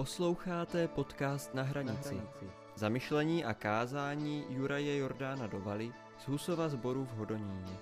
[0.00, 2.20] Posloucháte podcast Na hranici.
[2.74, 7.72] Zamyšlení a kázání Juraje Jordána Dovaly z Husova zboru v Hodoníně.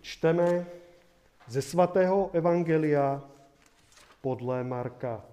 [0.00, 0.66] Čteme
[1.48, 3.22] ze svatého evangelia
[4.20, 5.24] podle Marka.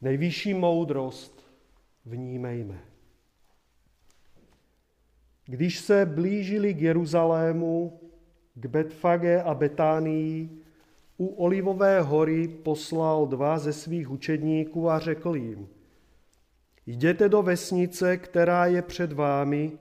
[0.00, 1.46] Nejvyšší moudrost
[2.04, 2.80] vnímejme.
[5.44, 8.00] Když se blížili k Jeruzalému,
[8.60, 10.50] k Betfage a Betánii,
[11.18, 15.68] u Olivové hory poslal dva ze svých učedníků a řekl jim,
[16.86, 19.72] jděte do vesnice, která je před vámi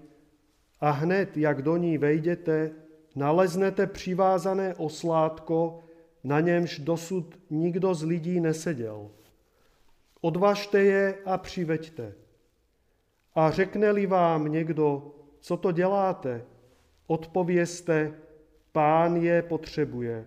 [0.80, 2.72] a hned, jak do ní vejdete,
[3.16, 5.80] naleznete přivázané oslátko,
[6.24, 9.10] na němž dosud nikdo z lidí neseděl.
[10.22, 12.14] Odvažte je a přiveďte.
[13.36, 16.46] A řekne-li vám někdo, co to děláte,
[17.08, 18.14] odpověste,
[18.78, 20.26] pán je potřebuje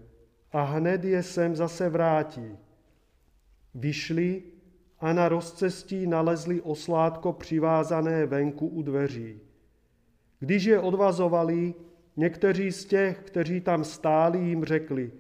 [0.53, 2.59] a hned je sem zase vrátí.
[3.75, 4.43] Vyšli
[5.01, 9.41] a na rozcestí nalezli oslátko přivázané venku u dveří.
[10.39, 11.75] Když je odvazovali,
[12.17, 15.13] někteří z těch, kteří tam stáli, jim řekli,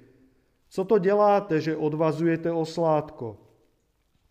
[0.68, 3.38] co to děláte, že odvazujete oslátko?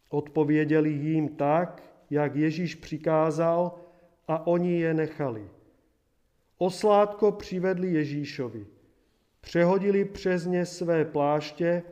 [0.09, 3.79] Odpověděli jim tak, jak Ježíš přikázal
[4.27, 5.49] a oni je nechali.
[6.57, 8.78] Oslátko přivedli Ježíšovi.
[9.49, 11.83] Přehodili přes ně své pláště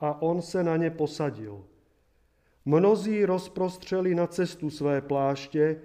[0.00, 1.64] a on se na ně posadil.
[2.64, 5.80] Mnozí rozprostřeli na cestu své pláště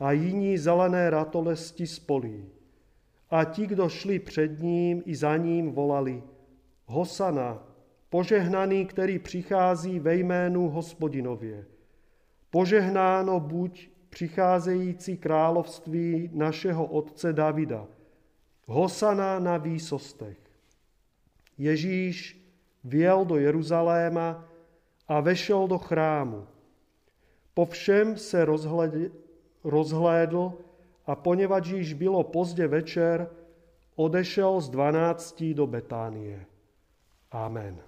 [0.00, 2.44] a jiní zelené ratolesti z polí.
[3.30, 6.22] A ti, kdo šli před ním i za ním, volali
[6.86, 7.66] Hosana,
[8.10, 11.66] požehnaný, který přichází ve jménu hospodinově.
[12.50, 17.86] Požehnáno buď přicházející království našeho otce Davida.
[18.66, 20.51] Hosana na výsostech.
[21.62, 22.42] Ježíš
[22.84, 24.48] vjel do Jeruzaléma
[25.08, 26.46] a vešel do chrámu.
[27.54, 28.44] Po všem se
[29.64, 30.52] rozhlédl
[31.06, 33.30] a poněvadž již bylo pozdě večer,
[33.94, 36.46] odešel z dvanáctí do Betánie.
[37.30, 37.78] Amen.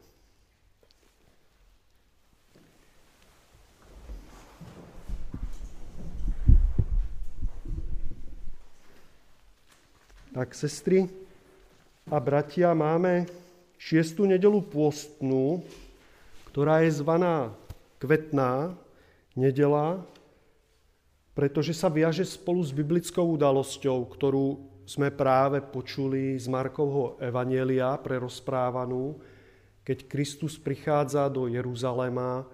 [10.34, 11.08] Tak sestry
[12.10, 13.43] a bratia, máme
[13.78, 15.62] šiestu nedelu pôstnu,
[16.50, 17.50] ktorá je zvaná
[17.98, 18.74] kvetná
[19.34, 20.02] nedela,
[21.34, 24.46] pretože sa viaže spolu s biblickou udalosťou, ktorú
[24.84, 29.18] sme práve počuli z Markovho Evanielia prerozprávanú.
[29.82, 32.46] Keď Kristus prichádza do Jeruzalema,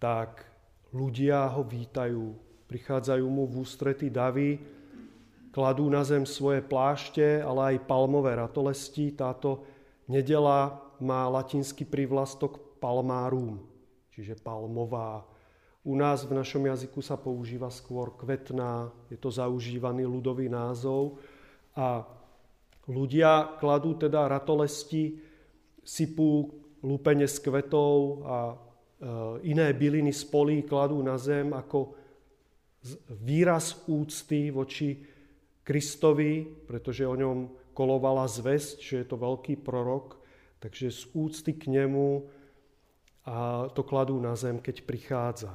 [0.00, 0.46] tak
[0.94, 2.32] ľudia ho vítajú.
[2.66, 4.58] Prichádzajú mu v ústrety davy,
[5.52, 9.12] kladú na zem svoje plášte, ale aj palmové ratolesti.
[9.14, 9.75] Táto
[10.08, 13.60] nedela má latinský prívlastok palmárum,
[14.14, 15.26] čiže palmová.
[15.86, 21.22] U nás v našom jazyku sa používa skôr kvetná, je to zaužívaný ľudový názov.
[21.78, 22.02] A
[22.90, 25.22] ľudia kladú teda ratolesti,
[25.86, 26.50] sypú
[26.82, 28.54] lúpenie s kvetov a e,
[29.46, 31.94] iné byliny z polí kladú na zem ako
[33.22, 34.98] výraz úcty voči
[35.62, 40.16] Kristovi, pretože o ňom kolovala zväzť, že je to veľký prorok,
[40.64, 42.24] takže z úcty k nemu
[43.28, 45.52] a to kladú na zem, keď prichádza.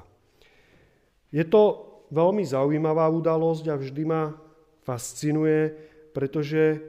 [1.34, 4.36] Je to veľmi zaujímavá udalosť a vždy ma
[4.84, 5.72] fascinuje,
[6.12, 6.80] pretože e,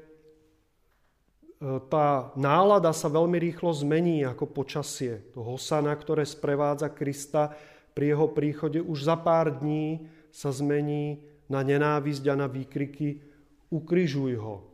[1.87, 5.23] tá nálada sa veľmi rýchlo zmení ako počasie.
[5.39, 7.55] To hosana, ktoré sprevádza Krista
[7.95, 13.23] pri jeho príchode, už za pár dní sa zmení na nenávisť a na výkriky
[13.71, 14.72] ukrižuj ho.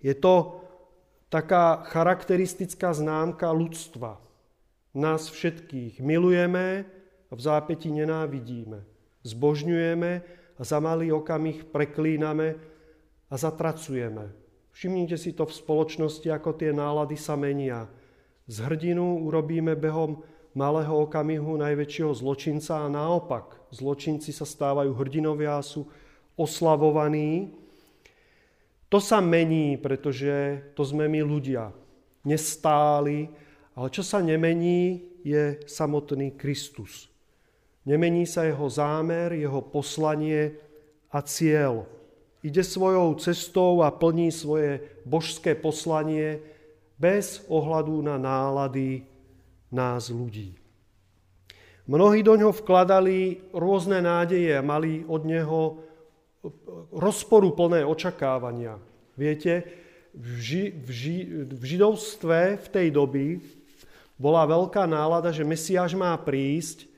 [0.00, 0.60] Je to
[1.28, 4.18] taká charakteristická známka ľudstva.
[4.96, 6.88] Nás všetkých milujeme
[7.30, 8.82] a v zápäti nenávidíme.
[9.22, 10.12] Zbožňujeme
[10.58, 12.58] a za malý okamih preklíname
[13.30, 14.34] a zatracujeme.
[14.74, 17.86] Všimnite si to v spoločnosti, ako tie nálady sa menia.
[18.50, 20.26] Z hrdinu urobíme behom
[20.58, 23.70] malého okamihu najväčšieho zločinca a naopak.
[23.70, 25.86] Zločinci sa stávajú hrdinovia a sú
[26.34, 27.54] oslavovaní.
[28.90, 31.70] To sa mení, pretože to sme my ľudia.
[32.26, 33.30] Nestáli,
[33.78, 37.06] ale čo sa nemení, je samotný Kristus.
[37.86, 40.58] Nemení sa jeho zámer, jeho poslanie
[41.08, 41.86] a cieľ.
[42.40, 46.40] Ide svojou cestou a plní svoje božské poslanie
[46.96, 49.04] bez ohľadu na nálady
[49.72, 50.56] nás ľudí.
[51.90, 55.89] Mnohí do ňoho vkladali rôzne nádeje a mali od neho
[56.94, 58.80] rozporu plné očakávania.
[59.16, 59.64] Viete,
[60.16, 61.16] v, ži, v, ži,
[61.46, 63.26] v židovstve v tej doby
[64.20, 66.88] bola veľká nálada, že Mesiáš má prísť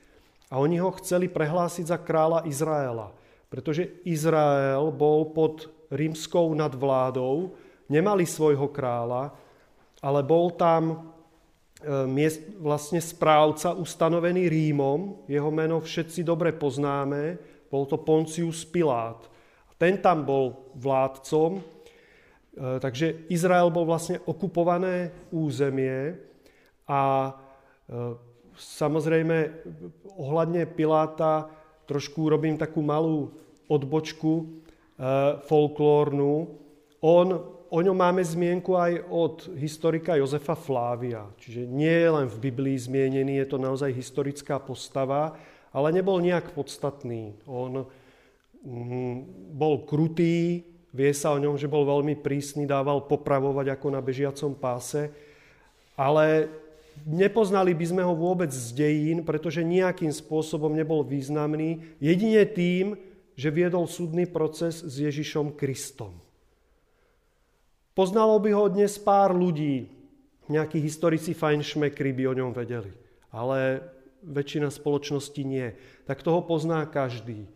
[0.50, 3.14] a oni ho chceli prehlásiť za kráľa Izraela.
[3.52, 7.52] Pretože Izrael bol pod rímskou nadvládou,
[7.92, 9.36] nemali svojho kráľa,
[10.00, 10.96] ale bol tam e,
[12.58, 17.36] vlastne správca ustanovený Rímom, jeho meno všetci dobre poznáme,
[17.68, 19.31] bol to Poncius Pilát.
[19.82, 21.62] Ten tam bol vládcom, e,
[22.78, 26.22] takže Izrael bol vlastne okupované územie
[26.86, 27.32] a e,
[28.54, 29.50] samozrejme
[30.14, 31.50] ohľadne Piláta
[31.90, 33.34] trošku robím takú malú
[33.66, 34.44] odbočku e,
[35.50, 36.46] folklórnu.
[37.02, 37.26] On,
[37.66, 41.26] o ňom máme zmienku aj od historika Jozefa Flávia.
[41.42, 45.34] Čiže nie je len v Biblii zmienený, je to naozaj historická postava,
[45.74, 47.34] ale nebol nejak podstatný.
[47.50, 47.82] On
[49.52, 50.62] bol krutý,
[50.94, 55.10] vie sa o ňom, že bol veľmi prísny, dával popravovať ako na bežiacom páse,
[55.98, 56.46] ale
[57.08, 62.94] nepoznali by sme ho vôbec z dejín, pretože nejakým spôsobom nebol významný, jedine tým,
[63.34, 66.12] že viedol súdny proces s Ježišom Kristom.
[67.92, 69.88] Poznalo by ho dnes pár ľudí,
[70.48, 72.92] nejakí historici fajnšmekry by o ňom vedeli,
[73.32, 73.84] ale
[74.22, 75.72] väčšina spoločnosti nie.
[76.04, 77.48] Tak toho pozná každý,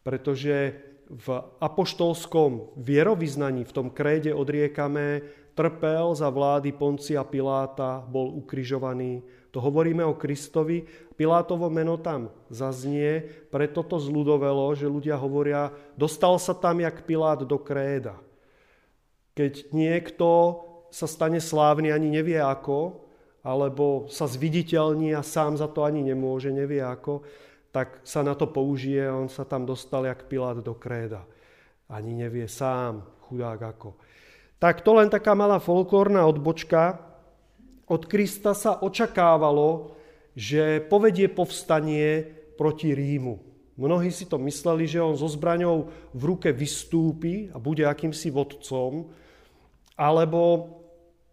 [0.00, 0.80] pretože
[1.10, 1.26] v
[1.58, 5.26] apoštolskom vierovýznaní, v tom kréde odriekame,
[5.58, 9.20] trpel za vlády Poncia Piláta, bol ukrižovaný,
[9.50, 10.86] to hovoríme o Kristovi.
[11.18, 17.42] Pilátovo meno tam zaznie, preto to zľudovelo, že ľudia hovoria, dostal sa tam jak Pilát
[17.42, 18.14] do kréda.
[19.34, 20.28] Keď niekto
[20.94, 23.02] sa stane slávny, ani nevie ako,
[23.42, 27.26] alebo sa zviditeľní a sám za to ani nemôže, nevie ako,
[27.70, 31.22] tak sa na to použije, on sa tam dostal jak Pilát do kréda.
[31.90, 33.94] Ani nevie sám, chudák ako.
[34.58, 36.98] Tak to len taká malá folklórna odbočka,
[37.90, 39.98] od Krista sa očakávalo,
[40.38, 42.22] že povedie povstanie
[42.54, 43.42] proti Rímu.
[43.74, 49.10] Mnohí si to mysleli, že on so zbraňou v ruke vystúpi a bude akýmsi vodcom,
[49.98, 50.68] alebo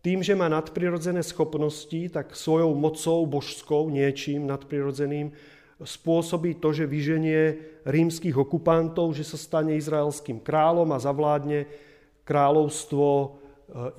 [0.02, 5.36] tým, že má nadprirodzené schopnosti, tak svojou mocou božskou, niečím nadprirodzeným,
[5.82, 11.70] spôsobí to, že vyženie rímskych okupantov, že sa stane izraelským kráľom a zavládne
[12.26, 13.28] kráľovstvo e,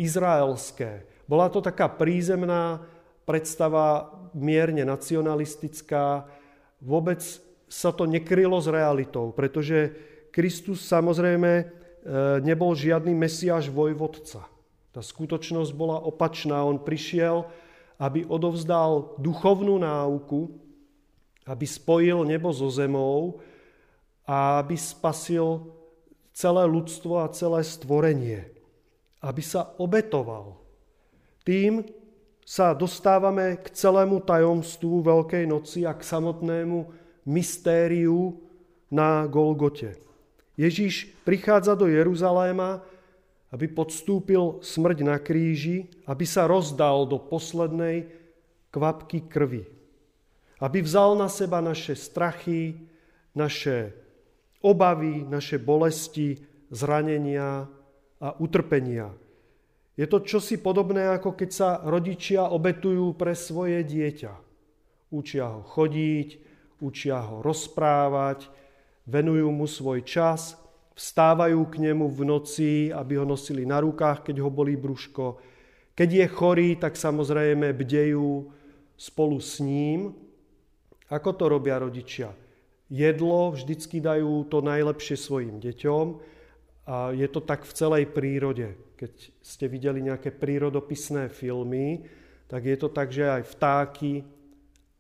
[0.03, 1.07] izraelské.
[1.31, 2.83] Bola to taká prízemná
[3.29, 6.27] predstava, mierne nacionalistická.
[6.83, 7.21] Vôbec
[7.69, 9.93] sa to nekrylo s realitou, pretože
[10.35, 11.65] Kristus samozrejme e,
[12.43, 14.45] nebol žiadny mesiáš vojvodca.
[14.91, 16.65] Tá skutočnosť bola opačná.
[16.65, 17.47] On prišiel,
[18.03, 20.68] aby odovzdal duchovnú náuku,
[21.49, 23.41] aby spojil nebo so zemou
[24.29, 25.73] a aby spasil
[26.37, 28.53] celé ľudstvo a celé stvorenie.
[29.25, 30.69] Aby sa obetoval
[31.49, 31.81] tým
[32.45, 36.85] sa dostávame k celému tajomstvu Veľkej noci a k samotnému
[37.25, 38.37] mystériu
[38.93, 39.97] na Golgote.
[40.61, 42.85] Ježíš prichádza do Jeruzaléma,
[43.49, 48.13] aby podstúpil smrť na kríži, aby sa rozdal do poslednej
[48.69, 49.65] kvapky krvi.
[50.59, 52.75] Aby vzal na seba naše strachy,
[53.35, 53.95] naše
[54.63, 56.39] obavy, naše bolesti,
[56.71, 57.71] zranenia
[58.19, 59.15] a utrpenia.
[59.99, 64.35] Je to čosi podobné, ako keď sa rodičia obetujú pre svoje dieťa.
[65.11, 66.29] Učia ho chodiť,
[66.79, 68.47] učia ho rozprávať,
[69.07, 70.55] venujú mu svoj čas,
[70.95, 75.39] vstávajú k nemu v noci, aby ho nosili na rukách, keď ho bolí brúško.
[75.99, 78.51] Keď je chorý, tak samozrejme bdejú
[78.95, 80.15] spolu s ním.
[81.09, 82.33] Ako to robia rodičia?
[82.89, 86.07] Jedlo vždycky dajú to najlepšie svojim deťom
[86.89, 92.03] a je to tak v celej prírode keď ste videli nejaké prírodopisné filmy,
[92.51, 94.27] tak je to tak, že aj vtáky,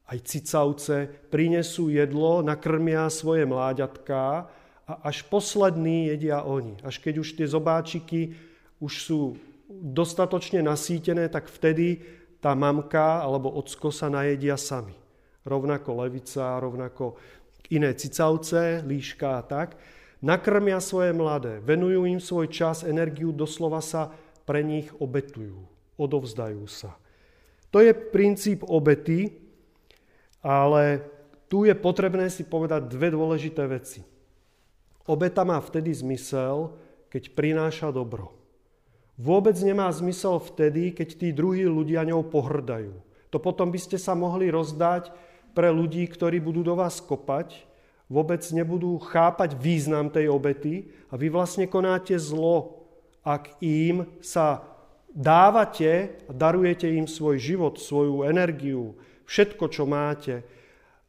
[0.06, 4.46] aj cicavce prinesú jedlo, nakrmia svoje mláďatká
[4.86, 6.78] a až posledný jedia oni.
[6.86, 8.38] Až keď už tie zobáčiky
[8.78, 9.20] už sú
[9.68, 12.00] dostatočne nasýtené, tak vtedy
[12.38, 14.94] tá mamka alebo ocko sa najedia sami.
[15.46, 17.18] Rovnako levica, rovnako
[17.70, 19.76] iné cicavce, líška a tak
[20.18, 24.10] nakrmia svoje mladé, venujú im svoj čas, energiu, doslova sa
[24.42, 25.62] pre nich obetujú,
[25.94, 26.98] odovzdajú sa.
[27.70, 29.36] To je princíp obety,
[30.40, 31.04] ale
[31.46, 34.00] tu je potrebné si povedať dve dôležité veci.
[35.08, 36.76] Obeta má vtedy zmysel,
[37.08, 38.36] keď prináša dobro.
[39.16, 42.94] Vôbec nemá zmysel vtedy, keď tí druhí ľudia ňou pohrdajú.
[43.28, 45.12] To potom by ste sa mohli rozdať
[45.58, 47.66] pre ľudí, ktorí budú do vás kopať
[48.06, 52.78] vôbec nebudú chápať význam tej obety a vy vlastne konáte zlo
[53.28, 54.64] ak im sa
[55.12, 58.96] dávate a darujete im svoj život, svoju energiu,
[59.28, 60.40] všetko, čo máte.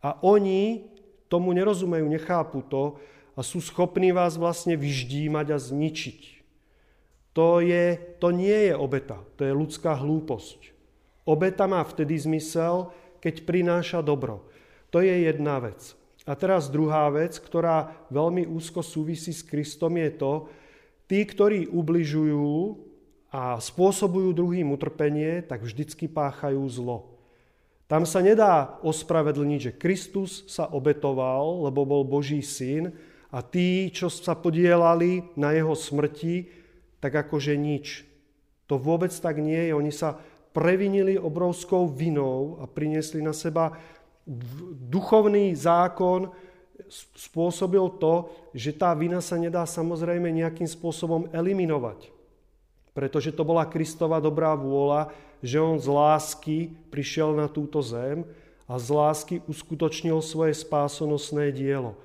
[0.03, 0.83] A oni
[1.31, 2.99] tomu nerozumejú, nechápu to
[3.37, 6.21] a sú schopní vás vlastne vyždímať a zničiť.
[7.31, 10.75] To, je, to nie je obeta, to je ľudská hlúposť.
[11.23, 14.47] Obeta má vtedy zmysel, keď prináša dobro.
[14.89, 15.93] To je jedna vec.
[16.29, 20.33] A teraz druhá vec, ktorá veľmi úzko súvisí s Kristom, je to,
[21.09, 22.77] tí, ktorí ubližujú
[23.33, 27.17] a spôsobujú druhým utrpenie, tak vždycky páchajú zlo.
[27.89, 32.93] Tam sa nedá ospravedlniť, že Kristus sa obetoval, lebo bol Boží syn
[33.33, 36.49] a tí, čo sa podielali na jeho smrti,
[37.01, 38.05] tak akože nič.
[38.69, 39.73] To vôbec tak nie je.
[39.73, 40.21] Oni sa
[40.59, 43.79] previnili obrovskou vinou a priniesli na seba
[44.91, 46.27] duchovný zákon,
[47.15, 52.19] spôsobil to, že tá vina sa nedá samozrejme nejakým spôsobom eliminovať
[52.99, 55.07] pretože to bola Kristova dobrá vôľa,
[55.39, 56.57] že on z lásky
[56.91, 58.27] prišiel na túto zem
[58.67, 61.95] a z lásky uskutočnil svoje spásonosné dielo.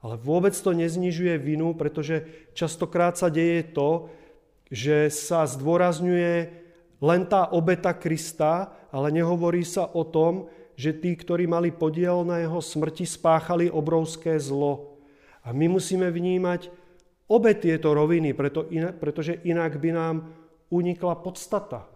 [0.00, 2.24] Ale vôbec to neznižuje vinu, pretože
[2.56, 4.08] častokrát sa deje to,
[4.72, 6.48] že sa zdôrazňuje
[6.98, 12.38] len tá obeta Krista, ale nehovorí sa o tom, že tí, ktorí mali podiel na
[12.38, 14.98] jeho smrti, spáchali obrovské zlo.
[15.42, 16.70] A my musíme vnímať
[17.30, 20.16] obe tieto roviny, preto inak, pretože inak by nám
[20.70, 21.86] unikla podstata.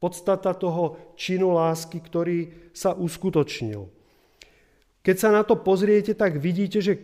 [0.00, 3.88] Podstata toho činu lásky, ktorý sa uskutočnil.
[5.00, 6.98] Keď sa na to pozriete, tak vidíte, že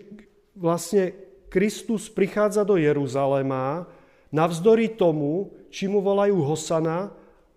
[0.56, 1.12] vlastne
[1.52, 3.84] Kristus prichádza do Jeruzalema
[4.32, 7.12] navzdory tomu, či mu volajú Hosana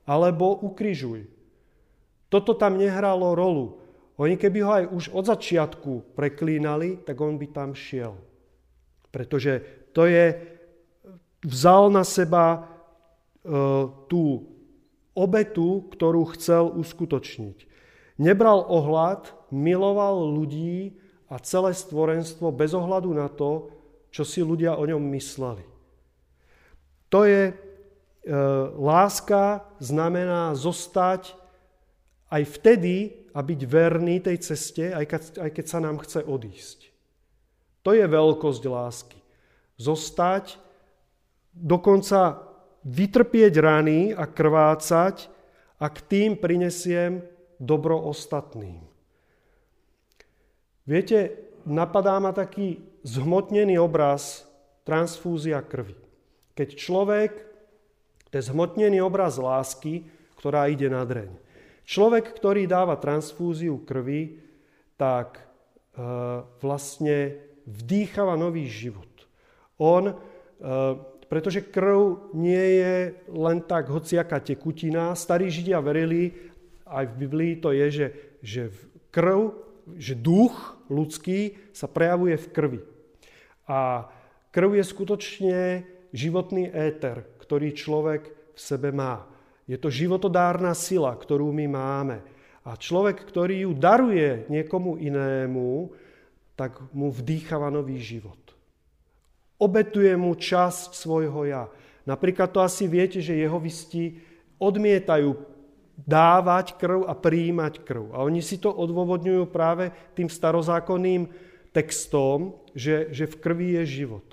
[0.05, 1.25] alebo ukrižuj.
[2.29, 3.81] Toto tam nehralo rolu.
[4.15, 8.15] Oni keby ho aj už od začiatku preklínali, tak on by tam šiel.
[9.11, 9.59] Pretože
[9.91, 10.39] to je,
[11.43, 12.59] vzal na seba e,
[14.07, 14.55] tú
[15.15, 17.67] obetu, ktorú chcel uskutočniť.
[18.19, 20.95] Nebral ohľad, miloval ľudí
[21.27, 23.71] a celé stvorenstvo bez ohľadu na to,
[24.15, 25.63] čo si ľudia o ňom mysleli.
[27.11, 27.51] To je,
[28.75, 31.37] láska znamená zostať
[32.33, 36.89] aj vtedy a byť verný tej ceste, aj keď, aj keď sa nám chce odísť.
[37.85, 39.19] To je veľkosť lásky
[39.75, 40.55] zostať,
[41.51, 42.47] dokonca
[42.87, 45.27] vytrpieť rany a krvácať,
[45.79, 47.23] ak tým prinesiem
[47.59, 48.79] dobro ostatným.
[50.87, 54.45] Viete, napadá ma taký zhmotnený obraz
[54.85, 55.97] transfúzia krvi.
[56.55, 57.31] Keď človek,
[58.35, 61.31] to je zhmotnený obraz lásky, ktorá ide na dreň.
[61.87, 64.43] Človek, ktorý dáva transfúziu krvi,
[64.99, 65.43] tak e,
[66.59, 69.07] vlastne vdýchava nový život.
[69.79, 70.15] On, eh,
[71.31, 72.95] pretože krv nie je
[73.31, 75.17] len tak hociaká tekutina.
[75.17, 76.31] Starí Židia verili,
[76.85, 78.07] aj v Biblii to je, že,
[78.43, 78.61] že
[79.09, 79.57] krv,
[79.97, 82.81] že duch ľudský sa prejavuje v krvi.
[83.65, 84.05] A
[84.53, 85.59] krv je skutočne
[86.13, 89.29] životný éter, ktorý človek v sebe má.
[89.69, 92.17] Je to životodárna sila, ktorú my máme.
[92.65, 95.93] A človek, ktorý ju daruje niekomu inému,
[96.57, 98.41] tak mu vdýchava nový život.
[99.61, 101.69] Obetuje mu časť svojho ja.
[102.09, 104.17] Napríklad to asi viete, že jehovisti
[104.57, 105.35] odmietajú
[105.95, 108.11] dávať krv a prijímať krv.
[108.11, 111.31] A oni si to odôvodňujú práve tým starozákonným
[111.71, 114.27] textom, že, že v krvi je život.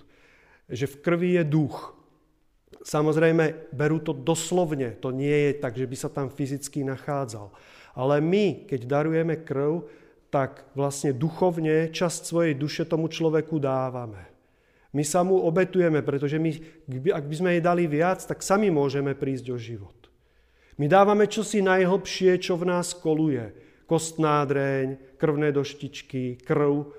[0.67, 1.95] Že v krvi je duch.
[2.81, 4.97] Samozrejme, berú to doslovne.
[5.05, 7.53] To nie je tak, že by sa tam fyzicky nachádzal.
[7.93, 9.85] Ale my, keď darujeme krv,
[10.33, 14.33] tak vlastne duchovne časť svojej duše tomu človeku dávame.
[14.97, 16.51] My sa mu obetujeme, pretože my,
[17.13, 19.97] ak by sme jej dali viac, tak sami môžeme prísť o život.
[20.81, 23.53] My dávame čosi najhlbšie, čo v nás koluje.
[23.85, 26.93] Kostná dreň, krvné doštičky, krv.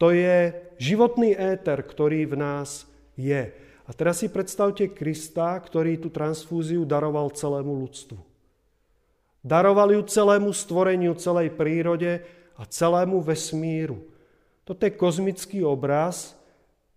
[0.00, 3.52] To je životný éter, ktorý v nás je.
[3.88, 8.20] A teraz si predstavte Krista, ktorý tú transfúziu daroval celému ľudstvu.
[9.40, 12.20] Daroval ju celému stvoreniu, celej prírode
[12.60, 14.04] a celému vesmíru.
[14.68, 16.36] Toto je kozmický obraz,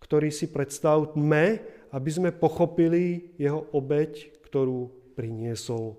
[0.04, 5.96] ktorý si predstavme, aby sme pochopili jeho obeď, ktorú priniesol.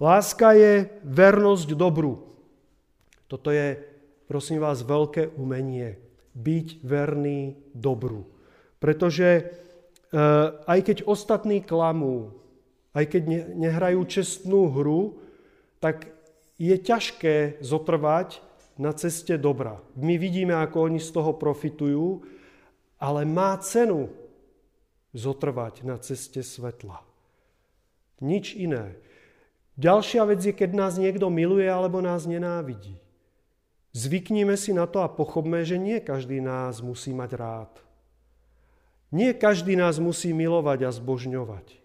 [0.00, 2.24] Láska je vernosť dobru.
[3.28, 3.80] Toto je,
[4.24, 6.00] prosím vás, veľké umenie.
[6.32, 8.35] Byť verný dobru.
[8.76, 9.42] Pretože e,
[10.66, 12.36] aj keď ostatní klamú,
[12.96, 13.22] aj keď
[13.56, 15.20] nehrajú čestnú hru,
[15.80, 16.08] tak
[16.56, 18.40] je ťažké zotrvať
[18.80, 19.80] na ceste dobra.
[19.96, 22.24] My vidíme, ako oni z toho profitujú,
[22.96, 24.08] ale má cenu
[25.12, 27.00] zotrvať na ceste svetla.
[28.20, 28.96] Nič iné.
[29.76, 32.96] Ďalšia vec je, keď nás niekto miluje alebo nás nenávidí.
[33.92, 37.72] Zvyknime si na to a pochopme, že nie každý nás musí mať rád.
[39.14, 41.78] Nie každý nás musí milovať a zbožňovať.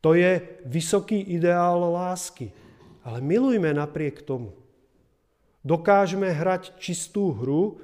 [0.00, 2.52] To je vysoký ideál lásky.
[3.04, 4.56] Ale milujme napriek tomu.
[5.60, 7.80] Dokážeme hrať čistú hru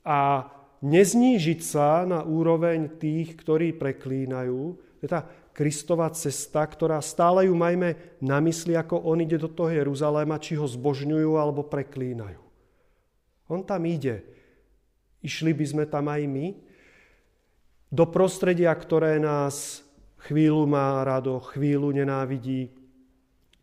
[0.00, 0.48] a
[0.80, 4.60] neznížiť sa na úroveň tých, ktorí preklínajú.
[4.76, 9.52] To je tá Kristova cesta, ktorá stále ju majme na mysli, ako on ide do
[9.52, 12.40] toho Jeruzaléma, či ho zbožňujú alebo preklínajú.
[13.52, 14.24] On tam ide.
[15.20, 16.69] Išli by sme tam aj my
[17.90, 19.82] do prostredia, ktoré nás
[20.22, 22.70] chvíľu má rado, chvíľu nenávidí.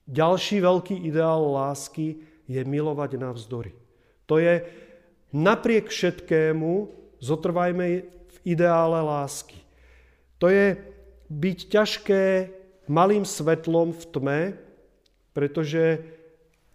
[0.08, 3.72] Ďalší veľký ideál lásky je milovať navzdory.
[4.28, 4.64] To je
[5.32, 9.58] napriek všetkému zotrvajme v ideále lásky.
[10.38, 10.78] To je
[11.28, 12.24] byť ťažké
[12.88, 14.40] malým svetlom v tme,
[15.34, 16.04] pretože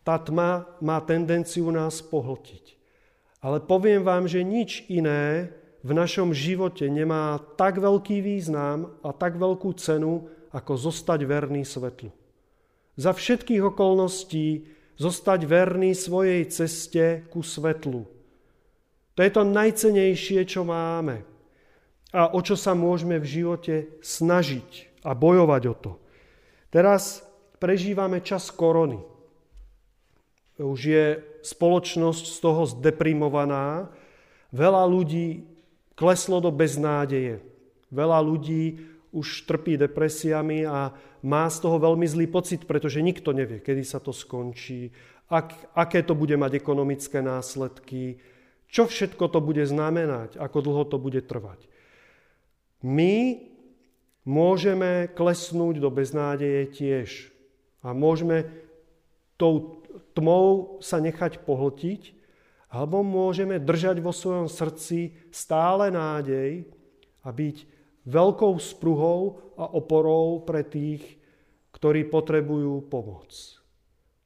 [0.02, 2.74] tá tma má tendenciu nás pohltiť.
[3.42, 5.50] Ale poviem vám, že nič iné
[5.82, 12.14] v našom živote nemá tak veľký význam a tak veľkú cenu, ako zostať verný svetlu.
[12.94, 14.68] Za všetkých okolností
[15.00, 18.06] zostať verný svojej ceste ku svetlu.
[19.16, 21.24] To je to najcenejšie, čo máme
[22.12, 23.74] a o čo sa môžeme v živote
[24.04, 25.92] snažiť a bojovať o to.
[26.68, 27.24] Teraz
[27.56, 29.00] prežívame čas korony.
[30.60, 31.06] Už je
[31.42, 33.88] spoločnosť z toho zdeprimovaná.
[34.52, 35.51] Veľa ľudí
[36.02, 37.38] kleslo do beznádeje.
[37.94, 38.82] Veľa ľudí
[39.14, 40.90] už trpí depresiami a
[41.22, 44.90] má z toho veľmi zlý pocit, pretože nikto nevie, kedy sa to skončí,
[45.30, 48.18] ak, aké to bude mať ekonomické následky,
[48.66, 51.70] čo všetko to bude znamenať, ako dlho to bude trvať.
[52.82, 53.38] My
[54.26, 57.08] môžeme klesnúť do beznádeje tiež.
[57.84, 58.50] A môžeme
[59.38, 59.84] tou
[60.16, 62.21] tmou sa nechať pohltiť,
[62.72, 66.64] alebo môžeme držať vo svojom srdci stále nádej
[67.20, 67.56] a byť
[68.08, 71.04] veľkou spruhou a oporou pre tých,
[71.76, 73.28] ktorí potrebujú pomoc.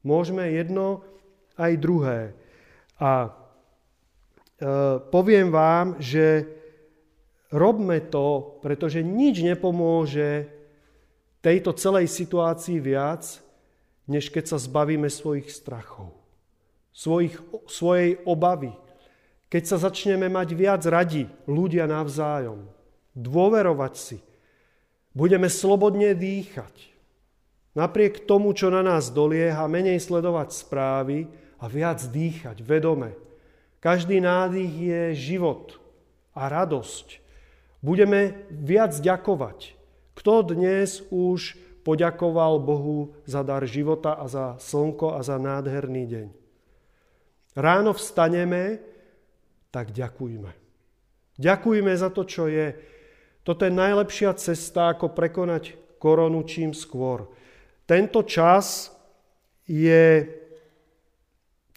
[0.06, 1.02] Môžeme jedno
[1.58, 2.20] aj druhé.
[3.02, 3.30] A e,
[5.10, 6.56] poviem vám, že
[7.56, 10.50] Robme to, pretože nič nepomôže
[11.38, 13.22] tejto celej situácii viac,
[14.10, 16.10] než keď sa zbavíme svojich strachov,
[16.96, 17.36] svojich,
[17.68, 18.72] svojej obavy.
[19.52, 22.66] Keď sa začneme mať viac radi ľudia navzájom,
[23.12, 24.18] dôverovať si,
[25.12, 26.96] budeme slobodne dýchať.
[27.76, 31.28] Napriek tomu, čo na nás dolieha, menej sledovať správy
[31.60, 33.12] a viac dýchať vedome.
[33.84, 35.76] Každý nádych je život
[36.32, 37.20] a radosť.
[37.84, 39.76] Budeme viac ďakovať.
[40.16, 46.45] Kto dnes už poďakoval Bohu za dar života a za slnko a za nádherný deň?
[47.56, 48.78] Ráno vstaneme,
[49.72, 50.52] tak ďakujme.
[51.40, 52.76] Ďakujme za to, čo je.
[53.40, 57.32] Toto je najlepšia cesta, ako prekonať koronu čím skôr.
[57.88, 58.92] Tento čas
[59.64, 60.26] je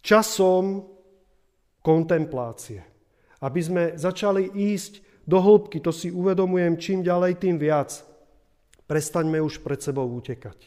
[0.03, 0.83] časom
[1.79, 2.83] kontemplácie.
[3.39, 8.03] Aby sme začali ísť do hĺbky, to si uvedomujem čím ďalej, tým viac.
[8.89, 10.57] Prestaňme už pred sebou utekať.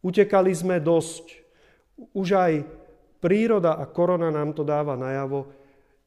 [0.00, 1.46] Utekali sme dosť.
[2.16, 2.52] Už aj
[3.26, 5.50] príroda a korona nám to dáva najavo.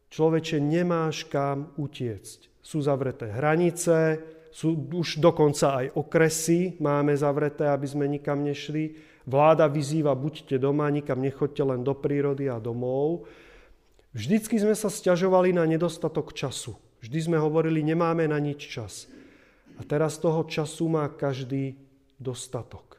[0.08, 2.64] Človeče, nemáš kam utiecť.
[2.64, 4.24] Sú zavreté hranice,
[4.56, 8.96] sú už dokonca aj okresy máme zavreté, aby sme nikam nešli.
[9.28, 13.28] Vláda vyzýva, buďte doma, nikam nechoďte len do prírody a domov.
[14.16, 16.74] Vždycky sme sa stiažovali na nedostatok času.
[17.04, 19.06] Vždy sme hovorili, nemáme na nič čas.
[19.76, 21.76] A teraz toho času má každý
[22.18, 22.98] dostatok.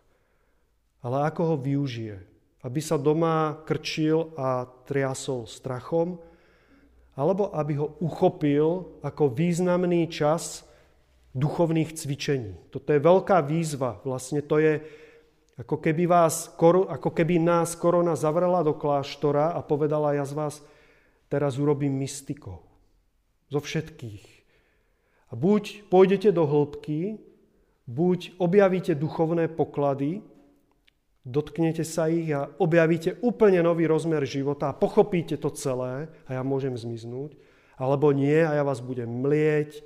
[1.00, 2.29] Ale ako ho využije?
[2.60, 6.20] Aby sa doma krčil a triasol strachom?
[7.16, 10.64] Alebo aby ho uchopil ako významný čas
[11.32, 12.56] duchovných cvičení?
[12.68, 14.00] Toto je veľká výzva.
[14.04, 14.84] Vlastne to je,
[15.56, 20.54] ako keby, vás, ako keby nás korona zavrela do kláštora a povedala, ja z vás
[21.32, 22.60] teraz urobím mystikov
[23.48, 24.24] zo všetkých.
[25.30, 27.22] A buď pôjdete do hĺbky,
[27.86, 30.22] buď objavíte duchovné poklady,
[31.24, 36.42] dotknete sa ich a objavíte úplne nový rozmer života a pochopíte to celé a ja
[36.42, 37.36] môžem zmiznúť,
[37.76, 39.84] alebo nie a ja vás budem mlieť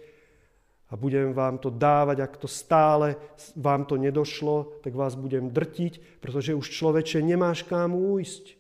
[0.91, 3.19] a budem vám to dávať, ak to stále
[3.59, 8.55] vám to nedošlo, tak vás budem drtiť, pretože už človeče nemáš kam újsť.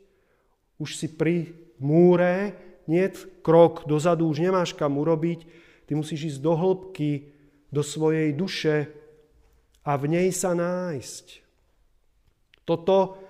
[0.83, 2.59] Už si pri múre
[2.91, 3.07] nie
[3.45, 5.47] krok dozadu, už nemáš kam urobiť,
[5.87, 7.31] ty musíš ísť do hĺbky,
[7.71, 8.91] do svojej duše
[9.87, 11.44] a v nej sa nájsť.
[12.65, 13.21] Toto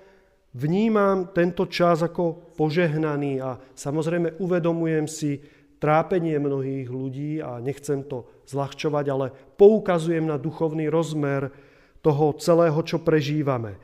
[0.54, 5.42] vnímam tento čas ako požehnaný a samozrejme uvedomujem si
[5.82, 9.26] trápenie mnohých ľudí a nechcem to zľahčovať, ale
[9.58, 11.52] poukazujem na duchovný rozmer
[12.00, 13.76] toho celého, čo prežívame.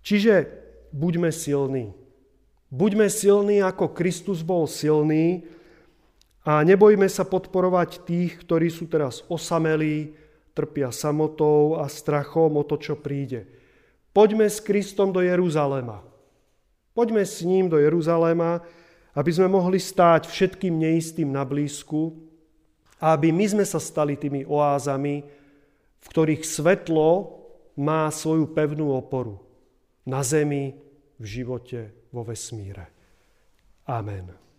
[0.00, 0.48] Čiže
[0.90, 1.92] buďme silní.
[2.70, 5.44] Buďme silní, ako Kristus bol silný
[6.46, 10.16] a nebojme sa podporovať tých, ktorí sú teraz osamelí,
[10.54, 13.59] trpia samotou a strachom o to, čo príde.
[14.10, 16.02] Poďme s Kristom do Jeruzalema.
[16.94, 18.60] Poďme s ním do Jeruzalema,
[19.14, 22.18] aby sme mohli stáť všetkým neistým na blízku
[22.98, 25.22] a aby my sme sa stali tými oázami,
[26.00, 27.38] v ktorých svetlo
[27.78, 29.38] má svoju pevnú oporu
[30.04, 30.74] na zemi,
[31.20, 32.88] v živote, vo vesmíre.
[33.86, 34.49] Amen.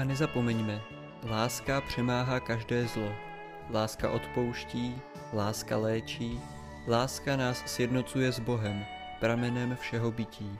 [0.00, 0.80] A nezapomeňme,
[1.28, 3.12] láska přemáhá každé zlo.
[3.70, 4.96] Láska odpouští,
[5.32, 6.40] láska léčí,
[6.88, 8.84] láska nás sjednocuje s Bohem,
[9.20, 10.58] pramenem všeho bytí.